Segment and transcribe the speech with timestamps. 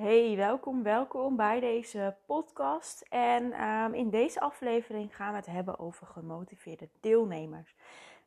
[0.00, 3.06] Hey, welkom, welkom bij deze podcast.
[3.08, 7.74] En ehm, in deze aflevering gaan we het hebben over gemotiveerde deelnemers.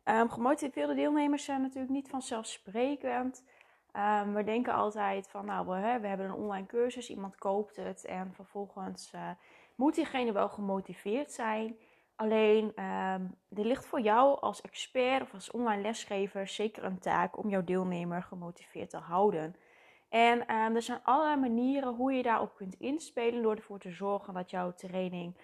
[0.05, 3.43] Um, gemotiveerde deelnemers zijn natuurlijk niet vanzelfsprekend.
[3.95, 8.05] Um, we denken altijd van, nou, we, we, hebben een online cursus, iemand koopt het
[8.05, 9.29] en vervolgens uh,
[9.75, 11.77] moet diegene wel gemotiveerd zijn.
[12.15, 17.49] Alleen, er ligt voor jou als expert of als online lesgever zeker een taak om
[17.49, 19.55] jouw deelnemer gemotiveerd te houden.
[20.13, 24.33] En um, er zijn allerlei manieren hoe je daarop kunt inspelen door ervoor te zorgen
[24.33, 25.37] dat jouw training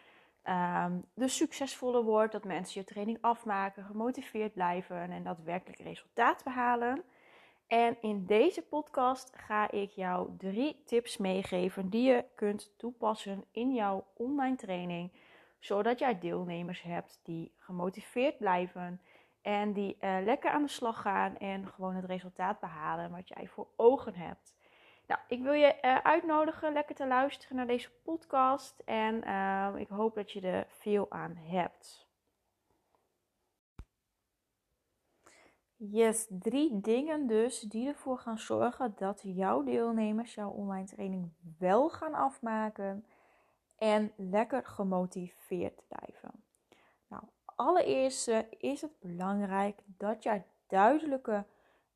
[0.43, 7.03] um, dus succesvoller wordt, dat mensen je training afmaken, gemotiveerd blijven en daadwerkelijk resultaat behalen.
[7.67, 13.73] En in deze podcast ga ik jou drie tips meegeven die je kunt toepassen in
[13.73, 15.11] jouw online training,
[15.59, 19.01] zodat jij deelnemers hebt die gemotiveerd blijven
[19.41, 23.47] en die uh, lekker aan de slag gaan en gewoon het resultaat behalen wat jij
[23.47, 24.57] voor ogen hebt.
[25.07, 28.80] Nou, ik wil je uh, uitnodigen lekker te luisteren naar deze podcast.
[28.86, 32.08] En uh, ik hoop dat je er veel aan hebt.
[35.75, 41.89] Yes, drie dingen dus die ervoor gaan zorgen dat jouw deelnemers jouw online training wel
[41.89, 43.06] gaan afmaken
[43.78, 46.44] en lekker gemotiveerd blijven.
[47.59, 51.45] Allereerst is het belangrijk dat jij duidelijke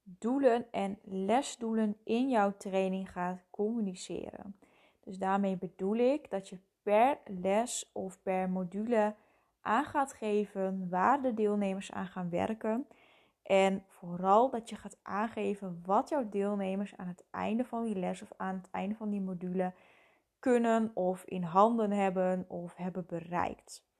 [0.04, 4.56] doelen en lesdoelen in jouw training gaat communiceren.
[5.04, 9.16] Dus daarmee bedoel ik dat je per les of per module
[9.62, 12.88] aan gaat geven waar de deelnemers aan gaan werken.
[13.44, 18.22] En vooral dat je gaat aangeven wat jouw deelnemers aan het einde van die les
[18.22, 19.74] of aan het einde van die module
[20.40, 23.92] kunnen of in handen hebben of hebben bereikt.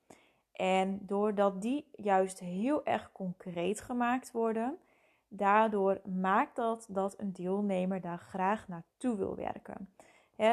[0.54, 4.80] En doordat die juist heel erg concreet gemaakt worden,
[5.36, 9.94] Daardoor maakt dat dat een deelnemer daar graag naartoe wil werken.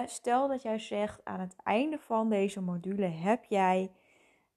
[0.07, 3.93] stel dat jij zegt aan het einde van deze module heb jij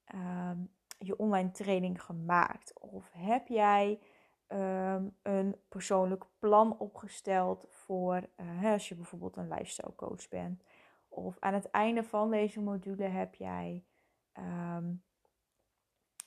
[0.06, 0.58] ehm,
[0.98, 4.00] je online training gemaakt of heb jij
[4.48, 8.30] ehm, een persoonlijk plan opgesteld voor
[8.62, 10.64] uh, als je bijvoorbeeld een lifestyle coach bent.
[11.10, 13.84] Of aan het einde van deze module heb jij
[14.32, 14.94] ehm,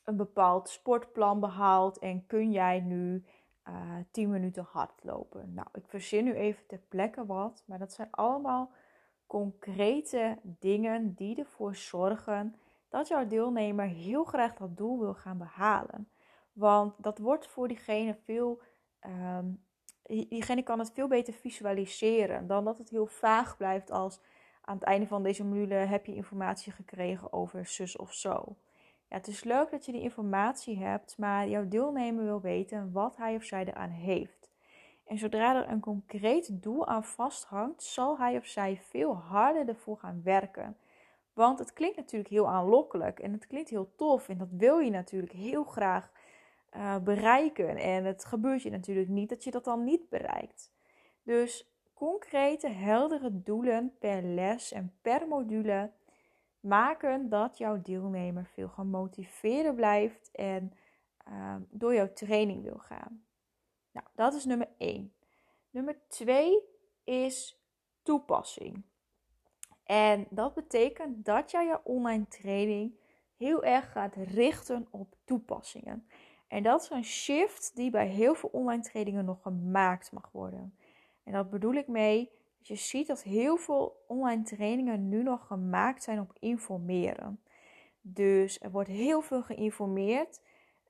[0.06, 3.24] een bepaald sportplan behaald en kun jij nu
[3.68, 5.54] uh, eh, 10 minuten hardlopen.
[5.54, 8.72] Nou, ik verzin nu even ter plekke wat, maar dat zijn allemaal
[9.26, 12.56] concrete dingen die ervoor zorgen
[12.88, 16.08] dat jouw deelnemer heel graag dat doel wil gaan behalen.
[16.52, 18.60] Want dat wordt voor diegene veel.
[19.06, 19.64] Um,
[20.28, 24.20] diegene kan het veel beter visualiseren dan dat het heel vaag blijft als
[24.60, 28.56] aan het einde van deze module heb je informatie gekregen over zus of zo.
[29.08, 33.16] Ja, het is leuk dat je die informatie hebt, maar jouw deelnemer wil weten wat
[33.16, 34.50] hij of zij eraan heeft.
[35.04, 39.98] En zodra er een concreet doel aan vasthangt, zal hij of zij veel harder ervoor
[39.98, 40.76] gaan werken.
[41.32, 44.90] Want het klinkt natuurlijk heel aanlokkelijk en het klinkt heel tof en dat wil je
[44.90, 46.10] natuurlijk heel graag
[46.76, 47.76] uh, bereiken.
[47.76, 50.72] En het gebeurt je natuurlijk niet dat je dat dan niet bereikt.
[51.22, 55.90] Dus concrete, heldere doelen per les en per module
[56.66, 60.72] maken dat jouw deelnemer veel gemotiveerder blijft en
[61.28, 63.24] uh, door jouw training wil gaan.
[63.92, 65.14] Nou, dat is nummer 1.
[65.70, 66.62] Nummer 2
[67.04, 67.62] is
[68.02, 68.84] toepassing.
[69.84, 72.98] En dat betekent dat jij je online training
[73.36, 76.06] heel erg gaat richten op toepassingen.
[76.48, 80.78] En dat is een shift die bij heel veel online trainingen nog gemaakt mag worden.
[81.22, 82.30] En dat bedoel ik mee
[82.68, 87.40] je ziet dat heel veel online trainingen nu nog gemaakt zijn op informeren.
[88.00, 90.40] Dus er wordt heel veel geïnformeerd.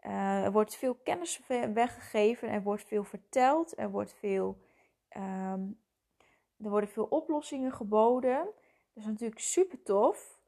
[0.03, 1.41] Uh, er wordt veel kennis
[1.73, 2.49] weggegeven.
[2.49, 3.79] Er wordt veel verteld.
[3.79, 4.59] Er, wordt veel,
[5.17, 5.79] um,
[6.63, 8.45] er worden veel oplossingen geboden.
[8.93, 10.41] Dat is natuurlijk super tof.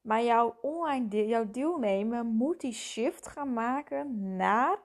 [0.00, 4.78] Maar jouw online jouw deelnemer moet die shift gaan maken naar,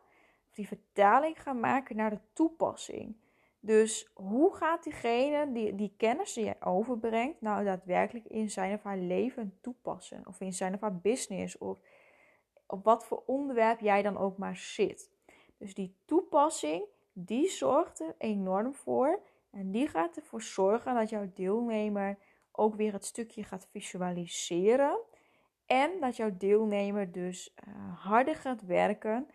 [0.48, 3.16] of die vertaling gaan maken naar de toepassing.
[3.60, 8.84] Dus hoe gaat diegene die, die kennis die jij overbrengt, nou daadwerkelijk in zijn of
[8.84, 10.28] haar leven toepassen?
[10.28, 11.58] Of in zijn of haar business?
[11.58, 11.80] Of
[12.66, 15.10] op wat voor onderwerp jij dan ook maar zit.
[15.58, 16.84] Dus die toepassing,
[17.14, 19.20] die zorgt er enorm voor.
[19.50, 22.18] En die gaat ervoor zorgen dat jouw deelnemer
[22.52, 25.00] ook weer het stukje gaat visualiseren.
[25.66, 29.28] En dat jouw deelnemer dus uh, harder gaat werken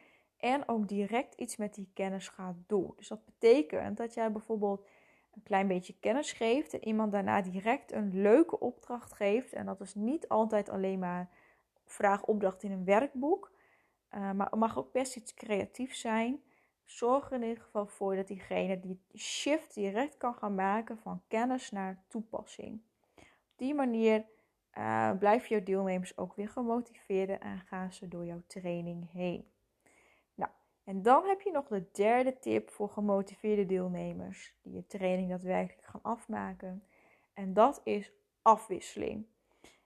[0.44, 2.93] en ook direct iets met die kennis gaat doen.
[2.96, 4.87] Dus dat betekent dat jij bijvoorbeeld
[5.35, 9.52] een klein beetje kennis geeft en iemand daarna direct een leuke opdracht geeft.
[9.52, 11.31] En dat is niet altijd alleen maar
[11.85, 13.52] vraag-opdracht in een werkboek,
[14.14, 16.43] uh, maar het mag ook best iets creatiefs zijn.
[16.85, 21.23] zorg er in ieder geval voor dat diegene die shift direct kan gaan maken van
[21.29, 22.81] kennis naar toepassing.
[23.17, 24.25] Op die manier
[24.79, 29.52] uh, blijven jouw deelnemers ook weer gemotiveerd en gaan ze door jouw training heen.
[30.84, 35.86] En dan heb je nog de derde tip voor gemotiveerde deelnemers die je training daadwerkelijk
[35.86, 36.84] gaan afmaken.
[37.34, 39.26] En dat is afwisseling.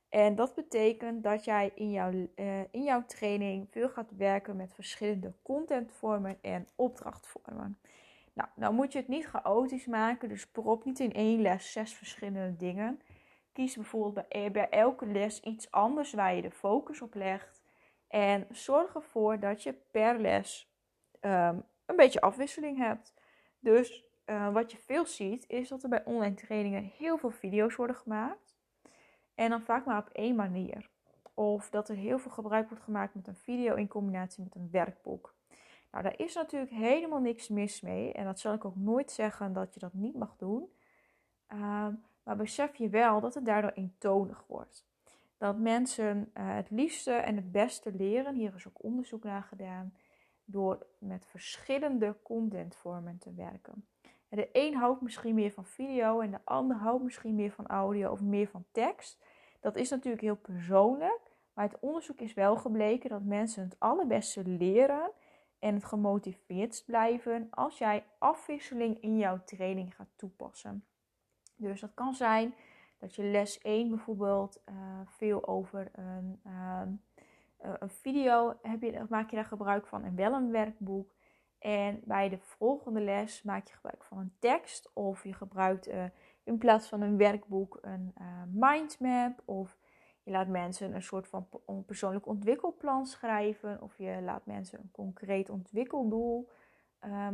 [0.09, 4.75] En dat betekent dat jij in jouw, uh, in jouw training veel gaat werken met
[4.75, 7.79] verschillende contentvormen en opdrachtvormen.
[8.33, 11.95] Nou, nou moet je het niet chaotisch maken, dus prop niet in één les zes
[11.95, 13.01] verschillende dingen.
[13.53, 17.63] Kies bijvoorbeeld bij, bij elke les iets anders waar je de focus op legt.
[18.09, 20.68] En zorg ervoor dat je per les
[21.21, 23.15] um, een beetje afwisseling hebt.
[23.59, 27.77] Dus uh, wat je veel ziet, is dat er bij online trainingen heel veel video's
[27.77, 28.57] worden gemaakt.
[29.35, 30.91] En dan vaak maar op één manier.
[31.35, 34.69] Of dat er heel veel gebruik wordt gemaakt met een video in combinatie met een
[34.71, 35.35] werkboek.
[35.91, 38.13] Nou, daar is natuurlijk helemaal niks mis mee.
[38.13, 40.73] En dat zal ik ook nooit zeggen dat je dat niet mag doen.
[41.53, 41.87] Uh,
[42.23, 44.87] maar besef je wel dat het daardoor eentonig wordt.
[45.39, 49.95] Dat mensen uh, het liefste en het beste leren, hier is ook onderzoek naar gedaan,
[50.51, 53.87] door met verschillende contentvormen te werken.
[54.29, 57.67] En de een houdt misschien meer van video en de ander houdt misschien meer van
[57.67, 59.25] audio of meer van tekst.
[59.61, 61.21] Dat is natuurlijk heel persoonlijk,
[61.53, 65.11] maar het onderzoek is wel gebleken dat mensen het allerbeste leren
[65.59, 70.85] en het gemotiveerd blijven als jij afwisseling in jouw training gaat toepassen.
[71.57, 72.55] Dus dat kan zijn
[72.99, 74.75] dat je les 1 bijvoorbeeld uh,
[75.05, 76.41] veel over een,
[77.65, 81.17] uh, een video heb je, maak je daar gebruik van en wel een werkboek.
[81.59, 86.05] En bij de volgende les maak je gebruik van een tekst of je gebruikt uh,
[86.45, 88.15] in plaats van een werkboek een
[88.53, 89.77] mindmap of
[90.23, 91.49] je laat mensen een soort van
[91.87, 96.49] persoonlijk ontwikkelplan schrijven of je laat mensen een concreet ontwikkeldoel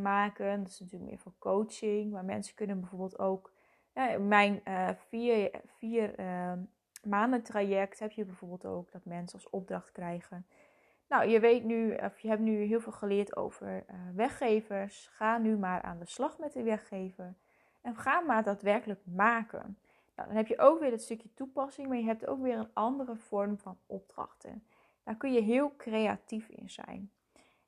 [0.03, 0.59] maken.
[0.59, 3.53] Dat is natuurlijk meer voor coaching, maar mensen kunnen bijvoorbeeld ook
[3.95, 4.63] ja, mijn
[5.09, 6.15] vier, vier
[7.05, 10.47] uh, maanden traject heb je bijvoorbeeld ook dat mensen als opdracht krijgen.
[11.09, 15.11] Nou, je weet nu, of je hebt nu heel veel geleerd over uh, weggevers.
[15.13, 17.35] Ga nu maar aan de slag met de weggever.
[17.81, 19.79] En ga maar daadwerkelijk maken.
[20.17, 22.73] Nou, dan heb je ook weer het stukje toepassing, maar je hebt ook weer een
[22.73, 24.65] andere vorm van opdrachten.
[25.03, 27.11] Daar kun je heel creatief in zijn.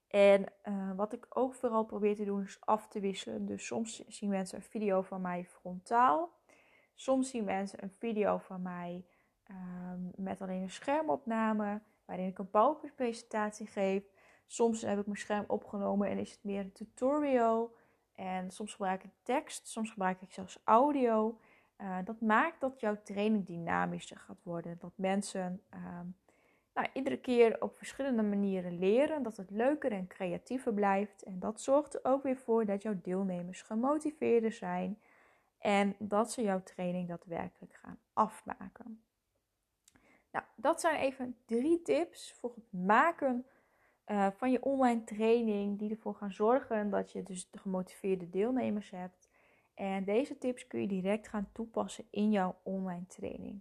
[0.08, 3.46] En uh, wat ik ook vooral probeer te doen is af te wisselen.
[3.46, 6.30] Dus soms zien mensen een video van mij frontaal.
[6.94, 9.04] Soms zien mensen een video van mij
[9.50, 14.02] um, met alleen een schermopname, waarin ik een PowerPoint-presentatie geef.
[14.46, 17.74] Soms heb ik mijn scherm opgenomen en is het meer een tutorial.
[18.14, 21.38] En soms gebruik ik tekst, soms gebruik ik zelfs audio.
[21.80, 24.76] Uh, dat maakt dat jouw training dynamischer gaat worden.
[24.78, 26.16] Dat mensen um,
[26.74, 31.22] nou, iedere keer op verschillende manieren leren, dat het leuker en creatiever blijft.
[31.22, 34.98] En dat zorgt er ook weer voor dat jouw deelnemers gemotiveerder zijn
[35.58, 39.00] en dat ze jouw training daadwerkelijk gaan afmaken.
[40.36, 43.46] Nou, dat zijn even drie tips voor het maken
[44.06, 48.90] uh, van je online training, die ervoor gaan zorgen dat je dus de gemotiveerde deelnemers
[48.90, 49.28] hebt.
[49.74, 53.60] En deze tips kun je direct gaan toepassen in jouw online training.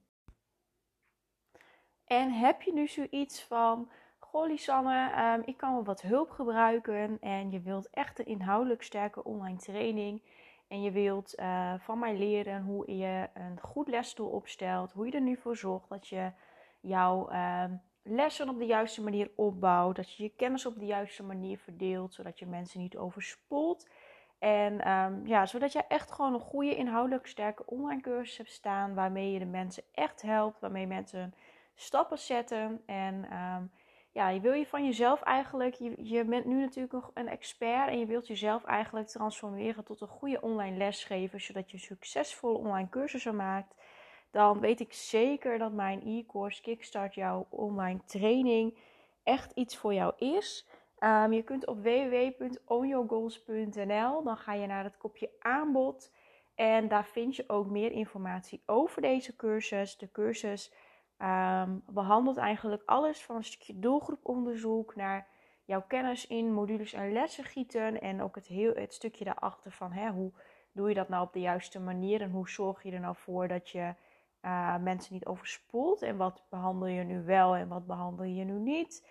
[2.05, 3.89] En heb je nu zoiets van,
[4.19, 8.83] goh Lisanne, um, ik kan wel wat hulp gebruiken en je wilt echt een inhoudelijk
[8.83, 10.21] sterke online training
[10.67, 15.11] en je wilt uh, van mij leren hoe je een goed lesstoel opstelt, hoe je
[15.11, 16.31] er nu voor zorgt dat je
[16.87, 21.23] jouw um, lessen op de juiste manier opbouwt, dat je je kennis op de juiste
[21.23, 23.87] manier verdeelt, zodat je mensen niet overspoelt.
[24.39, 28.93] En um, ja, zodat je echt gewoon een goede inhoudelijk sterke online cursus hebt staan,
[28.93, 31.33] waarmee je de mensen echt helpt, waarmee mensen
[31.75, 32.81] stappen zetten.
[32.85, 33.71] En um,
[34.11, 37.99] ja, je wil je van jezelf eigenlijk, je, je bent nu natuurlijk een expert en
[37.99, 43.35] je wilt jezelf eigenlijk transformeren tot een goede online lesgever, zodat je succesvolle online cursussen
[43.35, 43.75] maakt.
[44.35, 48.77] Dan weet ik zeker dat mijn e-course Kickstart jouw online training
[49.23, 50.67] echt iets voor jou is.
[50.99, 56.11] Um, je kunt op www.onyourgoals.nl, dan ga je naar het kopje aanbod.
[56.55, 59.97] En daar vind je ook meer informatie over deze cursus.
[59.97, 60.73] De cursus
[61.21, 65.27] Um, behandelt eigenlijk alles van een stukje doelgroeponderzoek naar
[65.65, 68.01] jouw kennis in modules en lessen gieten.
[68.01, 70.31] En ook het, heel, het stukje daarachter van hè, hoe
[70.71, 73.47] doe je dat nou op de juiste manier en hoe zorg je er nou voor
[73.47, 73.93] dat je
[74.45, 76.01] uh, mensen niet overspoelt.
[76.01, 79.07] En wat behandel je nu wel en wat behandel je nu niet.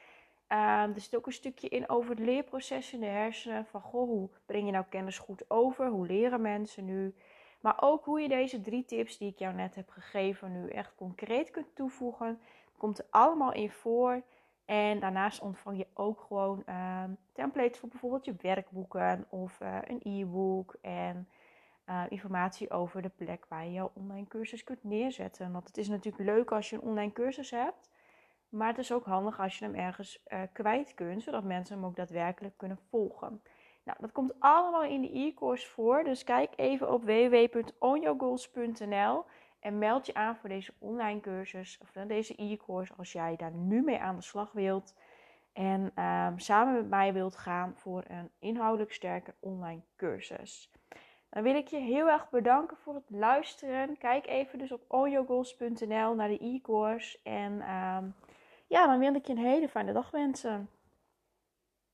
[0.49, 0.59] Um,
[0.95, 3.67] er zit ook een stukje in over het leerproces in de hersenen.
[3.67, 5.89] Van goh, hoe breng je nou kennis goed over?
[5.89, 7.15] Hoe leren mensen nu?
[7.61, 10.95] Maar ook hoe je deze drie tips die ik jou net heb gegeven nu echt
[10.95, 12.41] concreet kunt toevoegen.
[12.77, 14.23] Komt er allemaal in voor.
[14.65, 20.01] En daarnaast ontvang je ook gewoon uh, templates voor bijvoorbeeld je werkboeken of uh, een
[20.03, 21.29] e-book en
[21.89, 25.53] uh, informatie over de plek waar je jouw online cursus kunt neerzetten.
[25.53, 27.91] Want het is natuurlijk leuk als je een online cursus hebt,
[28.49, 31.85] maar het is ook handig als je hem ergens uh, kwijt kunt, zodat mensen hem
[31.85, 33.43] ook daadwerkelijk kunnen volgen.
[33.85, 39.25] Nou, dat komt allemaal in de e-course voor, dus kijk even op www.onyourgoals.nl
[39.61, 43.83] en meld je aan voor deze online cursus of deze e-course als jij daar nu
[43.83, 44.95] mee aan de slag wilt.
[45.53, 50.73] En um, samen met mij wilt gaan voor een inhoudelijk sterke online cursus.
[51.35, 53.99] Dan wil ik je heel erg bedanken voor het luisteren.
[53.99, 57.19] Kijk even dus op onyourgoals.nl naar de e-course.
[57.23, 58.15] En um,
[58.67, 60.69] ja, dan wil ik je een hele fijne dag wensen.